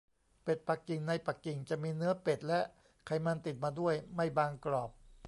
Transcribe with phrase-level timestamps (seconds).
[0.43, 2.59] เป็ดปักกิ่งในปักกิ่งจะมีเนื้อเป็ดและ
[3.05, 4.89] ไขมันติดมาด้วย ไม่บางกรอบ